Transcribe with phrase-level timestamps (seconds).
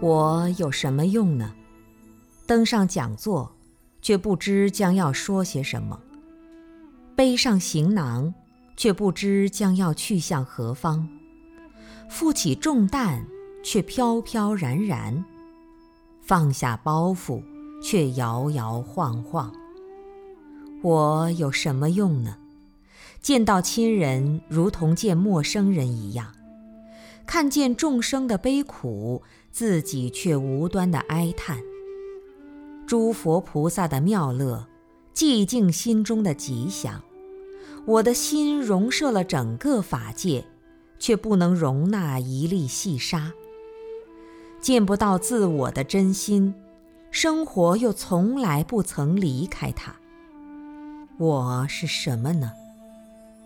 [0.00, 1.54] 我有什么用呢？
[2.44, 3.54] 登上讲座，
[4.02, 5.96] 却不知将要说些什么；
[7.14, 8.34] 背上行囊，
[8.76, 11.06] 却不知将要去向何方；
[12.10, 13.24] 负起重担，
[13.62, 15.22] 却飘飘然然；
[16.20, 17.40] 放下包袱，
[17.80, 19.54] 却摇摇晃晃。
[20.82, 22.36] 我有什么用呢？
[23.22, 26.26] 见到亲人，如同见陌生人一样；
[27.24, 29.22] 看见众生的悲苦，
[29.52, 31.60] 自己却无端的哀叹。
[32.84, 34.66] 诸佛菩萨的妙乐，
[35.14, 37.00] 寂静心中的吉祥。
[37.86, 40.44] 我的心容摄了整个法界，
[40.98, 43.32] 却不能容纳一粒细沙。
[44.60, 46.54] 见不到自我的真心，
[47.12, 49.94] 生活又从来不曾离开它。
[51.18, 52.50] 我是什么呢？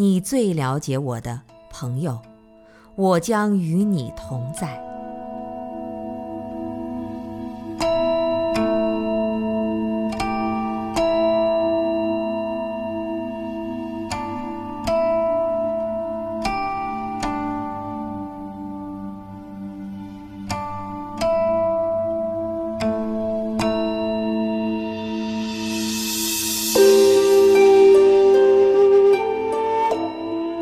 [0.00, 1.40] 你最了解我的
[1.72, 2.20] 朋友，
[2.94, 4.87] 我将与你同在。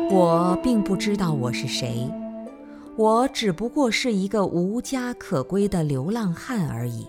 [0.09, 2.09] 我并不知道我是谁，
[2.95, 7.05] 我只不过是一个无家可归的流浪汉而已。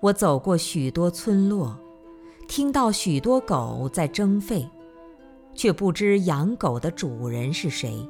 [0.00, 1.76] 我走过许多村落，
[2.46, 4.64] 听到许多狗在争吠，
[5.54, 8.08] 却不知养狗的主人是谁。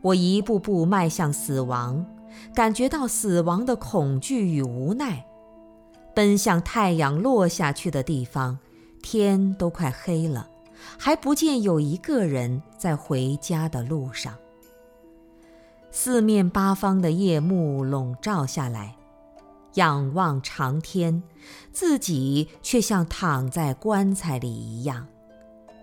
[0.00, 2.04] 我一步步迈向死亡，
[2.54, 5.22] 感觉到死亡的恐惧与无奈，
[6.14, 8.58] 奔向太阳落下去的地方，
[9.02, 10.48] 天都快黑了。
[10.98, 14.34] 还不见有一个人在回家的路上。
[15.90, 18.96] 四面八方的夜幕笼罩下来，
[19.74, 21.22] 仰望长天，
[21.72, 25.06] 自己却像躺在棺材里一样，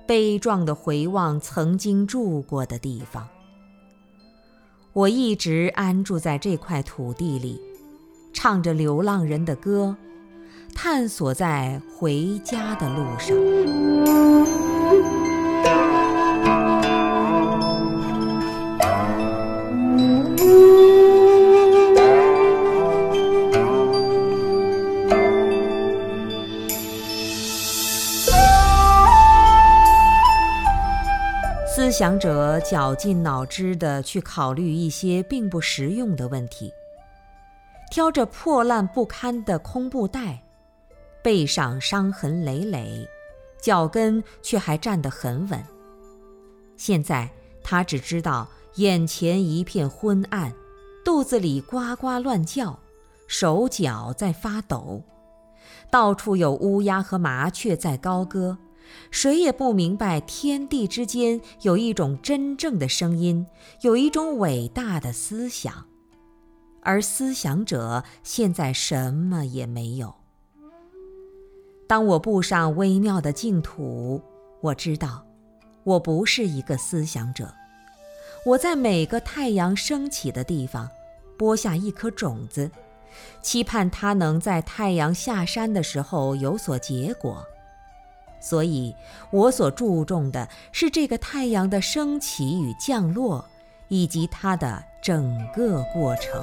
[0.05, 3.27] 悲壮地回望曾经住过的地方。
[4.93, 7.61] 我一直安住在这块土地里，
[8.33, 9.95] 唱着流浪人的歌，
[10.75, 13.35] 探索在回家的路上。
[31.73, 36.73] 思想者绞尽脑汁地去考虑一些并不实用的问题，
[37.89, 40.41] 挑着破烂不堪的空布袋，
[41.23, 43.07] 背上伤痕累累。
[43.61, 45.63] 脚跟却还站得很稳。
[46.77, 47.29] 现在
[47.63, 50.51] 他只知道眼前一片昏暗，
[51.05, 52.79] 肚子里呱呱乱叫，
[53.27, 55.03] 手脚在发抖，
[55.91, 58.57] 到处有乌鸦和麻雀在高歌，
[59.11, 63.45] 谁也不明白天地之间有一种真正的声音，
[63.81, 65.85] 有一种伟大的思想，
[66.81, 70.20] 而思想者现在什么也没有。
[71.91, 74.21] 当我步上微妙的净土，
[74.61, 75.25] 我知道，
[75.83, 77.53] 我不是一个思想者。
[78.45, 80.89] 我在每个太阳升起的地方，
[81.37, 82.71] 播下一颗种子，
[83.41, 87.45] 期盼它能在太阳下山的时候有所结果。
[88.39, 88.95] 所以，
[89.29, 93.43] 我所注重的是这个太阳的升起与降落，
[93.89, 96.41] 以及它的整个过程。